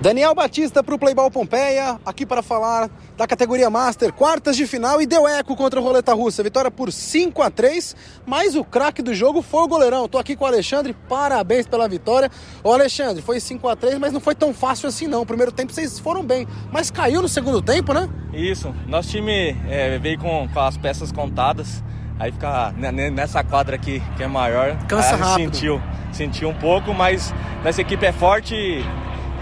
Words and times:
Daniel 0.00 0.32
Batista 0.32 0.80
para 0.80 0.94
o 0.94 0.98
Playball 0.98 1.28
Pompeia, 1.28 1.98
aqui 2.06 2.24
para 2.24 2.40
falar 2.40 2.88
da 3.16 3.26
categoria 3.26 3.68
Master, 3.68 4.12
quartas 4.12 4.56
de 4.56 4.64
final 4.64 5.02
e 5.02 5.06
deu 5.06 5.26
eco 5.26 5.56
contra 5.56 5.80
o 5.80 5.82
Roleta 5.82 6.14
Russa. 6.14 6.40
Vitória 6.40 6.70
por 6.70 6.92
5 6.92 7.42
a 7.42 7.50
3 7.50 7.96
mas 8.24 8.54
o 8.54 8.62
craque 8.62 9.02
do 9.02 9.12
jogo 9.12 9.42
foi 9.42 9.64
o 9.64 9.66
goleirão. 9.66 10.04
Estou 10.04 10.20
aqui 10.20 10.36
com 10.36 10.44
o 10.44 10.46
Alexandre, 10.46 10.94
parabéns 11.08 11.66
pela 11.66 11.88
vitória. 11.88 12.30
Ô 12.62 12.72
Alexandre, 12.72 13.20
foi 13.20 13.40
5 13.40 13.68
a 13.68 13.74
3 13.74 13.98
mas 13.98 14.12
não 14.12 14.20
foi 14.20 14.36
tão 14.36 14.54
fácil 14.54 14.88
assim 14.88 15.08
não. 15.08 15.22
O 15.22 15.26
primeiro 15.26 15.50
tempo 15.50 15.72
vocês 15.72 15.98
foram 15.98 16.22
bem, 16.22 16.46
mas 16.70 16.92
caiu 16.92 17.20
no 17.20 17.28
segundo 17.28 17.60
tempo, 17.60 17.92
né? 17.92 18.08
Isso, 18.32 18.72
nosso 18.86 19.08
time 19.08 19.56
é, 19.68 19.98
veio 19.98 20.20
com, 20.20 20.48
com 20.48 20.60
as 20.60 20.76
peças 20.76 21.10
contadas. 21.10 21.82
Aí 22.20 22.30
fica 22.30 22.72
nessa 23.12 23.42
quadra 23.42 23.74
aqui 23.74 24.00
que 24.16 24.22
é 24.22 24.28
maior. 24.28 24.76
Cansa 24.86 25.16
rápido. 25.16 25.54
Sentiu, 25.56 25.82
sentiu 26.12 26.48
um 26.48 26.54
pouco, 26.54 26.94
mas 26.94 27.34
nossa 27.64 27.80
equipe 27.80 28.06
é 28.06 28.12
forte 28.12 28.54
e 28.54 28.84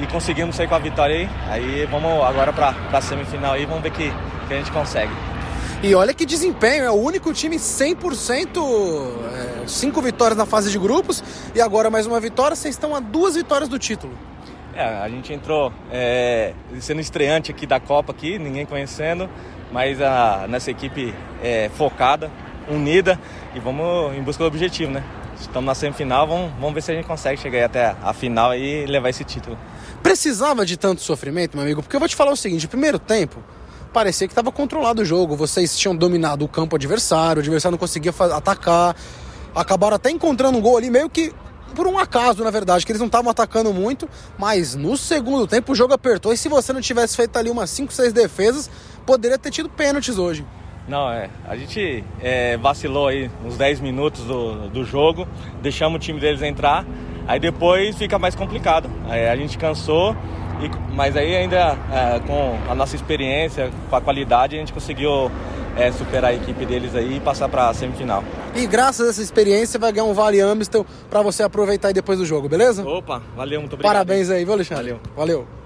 conseguimos 0.06 0.56
sair 0.56 0.68
com 0.68 0.74
a 0.74 0.78
vitória 0.78 1.16
aí. 1.16 1.28
Aí 1.48 1.86
vamos 1.86 2.24
agora 2.24 2.52
para 2.52 2.74
a 2.92 3.00
semifinal 3.00 3.54
aí, 3.54 3.64
vamos 3.64 3.82
ver 3.82 3.92
que, 3.92 4.12
que 4.48 4.54
a 4.54 4.56
gente 4.56 4.72
consegue. 4.72 5.12
E 5.82 5.94
olha 5.94 6.12
que 6.12 6.26
desempenho, 6.26 6.84
é 6.84 6.90
o 6.90 6.94
único 6.94 7.32
time 7.32 7.56
100%, 7.56 9.62
é, 9.62 9.68
cinco 9.68 10.02
vitórias 10.02 10.36
na 10.36 10.46
fase 10.46 10.70
de 10.70 10.78
grupos 10.78 11.22
e 11.54 11.60
agora 11.60 11.90
mais 11.90 12.06
uma 12.06 12.18
vitória, 12.18 12.56
vocês 12.56 12.74
estão 12.74 12.94
a 12.94 13.00
duas 13.00 13.36
vitórias 13.36 13.68
do 13.68 13.78
título. 13.78 14.12
É, 14.74 14.82
a 14.82 15.08
gente 15.08 15.32
entrou 15.32 15.72
é, 15.92 16.52
sendo 16.80 17.00
estreante 17.00 17.50
aqui 17.50 17.66
da 17.66 17.78
Copa, 17.78 18.12
aqui, 18.12 18.38
ninguém 18.38 18.66
conhecendo, 18.66 19.28
mas 19.70 20.00
a 20.00 20.46
nossa 20.48 20.70
equipe 20.70 21.14
é 21.42 21.70
focada, 21.74 22.30
unida 22.68 23.18
e 23.54 23.60
vamos 23.60 24.16
em 24.16 24.22
busca 24.22 24.42
do 24.42 24.48
objetivo, 24.48 24.90
né? 24.90 25.04
Estamos 25.40 25.66
na 25.66 25.74
semifinal, 25.74 26.26
vamos, 26.26 26.52
vamos 26.52 26.74
ver 26.74 26.82
se 26.82 26.92
a 26.92 26.94
gente 26.94 27.06
consegue 27.06 27.40
chegar 27.40 27.64
até 27.64 27.94
a 28.02 28.12
final 28.12 28.54
e 28.54 28.86
levar 28.86 29.10
esse 29.10 29.24
título. 29.24 29.58
Precisava 30.02 30.64
de 30.64 30.76
tanto 30.76 31.02
sofrimento, 31.02 31.56
meu 31.56 31.64
amigo? 31.64 31.82
Porque 31.82 31.94
eu 31.94 32.00
vou 32.00 32.08
te 32.08 32.16
falar 32.16 32.32
o 32.32 32.36
seguinte: 32.36 32.66
primeiro 32.66 32.98
tempo, 32.98 33.42
parecia 33.92 34.26
que 34.26 34.32
estava 34.32 34.50
controlado 34.50 35.02
o 35.02 35.04
jogo. 35.04 35.36
Vocês 35.36 35.78
tinham 35.78 35.94
dominado 35.94 36.44
o 36.44 36.48
campo 36.48 36.76
adversário, 36.76 37.40
o 37.40 37.42
adversário 37.42 37.72
não 37.72 37.78
conseguia 37.78 38.12
atacar. 38.34 38.96
Acabaram 39.54 39.96
até 39.96 40.10
encontrando 40.10 40.58
um 40.58 40.60
gol 40.60 40.76
ali, 40.76 40.90
meio 40.90 41.08
que 41.08 41.32
por 41.74 41.86
um 41.86 41.98
acaso, 41.98 42.42
na 42.42 42.50
verdade, 42.50 42.86
que 42.86 42.92
eles 42.92 43.00
não 43.00 43.06
estavam 43.06 43.30
atacando 43.30 43.72
muito, 43.72 44.08
mas 44.38 44.74
no 44.74 44.96
segundo 44.96 45.46
tempo 45.46 45.72
o 45.72 45.74
jogo 45.74 45.92
apertou 45.92 46.32
e 46.32 46.36
se 46.36 46.48
você 46.48 46.72
não 46.72 46.80
tivesse 46.80 47.16
feito 47.16 47.36
ali 47.36 47.50
umas 47.50 47.68
5, 47.70 47.92
6 47.92 48.12
defesas, 48.12 48.70
poderia 49.04 49.38
ter 49.38 49.50
tido 49.50 49.68
pênaltis 49.68 50.16
hoje. 50.18 50.44
Não, 50.88 51.10
é. 51.10 51.28
A 51.46 51.56
gente 51.56 52.04
é, 52.20 52.56
vacilou 52.56 53.08
aí 53.08 53.30
uns 53.44 53.56
10 53.56 53.80
minutos 53.80 54.24
do, 54.24 54.68
do 54.68 54.84
jogo, 54.84 55.26
deixamos 55.60 55.96
o 55.96 55.98
time 55.98 56.20
deles 56.20 56.42
entrar, 56.42 56.84
aí 57.26 57.40
depois 57.40 57.96
fica 57.96 58.18
mais 58.18 58.34
complicado. 58.34 58.88
Aí 59.08 59.28
a 59.28 59.36
gente 59.36 59.58
cansou, 59.58 60.16
e, 60.60 60.94
mas 60.94 61.16
aí 61.16 61.34
ainda 61.34 61.76
é, 61.92 62.20
com 62.20 62.56
a 62.70 62.74
nossa 62.74 62.94
experiência, 62.94 63.70
com 63.90 63.96
a 63.96 64.00
qualidade, 64.00 64.56
a 64.56 64.58
gente 64.58 64.72
conseguiu 64.72 65.30
é, 65.76 65.90
superar 65.92 66.30
a 66.30 66.34
equipe 66.34 66.64
deles 66.64 66.94
aí 66.94 67.16
e 67.16 67.20
passar 67.20 67.48
para 67.48 67.68
a 67.68 67.74
semifinal. 67.74 68.22
E 68.54 68.66
graças 68.66 69.06
a 69.06 69.10
essa 69.10 69.22
experiência 69.22 69.78
vai 69.78 69.92
ganhar 69.92 70.06
um 70.06 70.14
Vale 70.14 70.40
Amistel 70.40 70.86
para 71.10 71.20
você 71.20 71.42
aproveitar 71.42 71.88
aí 71.88 71.94
depois 71.94 72.18
do 72.18 72.24
jogo, 72.24 72.48
beleza? 72.48 72.86
Opa, 72.86 73.20
valeu, 73.36 73.60
muito 73.60 73.74
obrigado. 73.74 73.92
Parabéns 73.92 74.30
aí, 74.30 74.44
viu, 74.44 74.54
Alexandre? 74.54 74.84
Valeu. 74.84 75.00
Valeu. 75.16 75.65